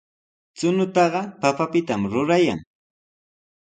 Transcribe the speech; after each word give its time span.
Chuñutaqa 0.57 1.21
papapitami 1.41 2.07
rurayan. 2.13 2.59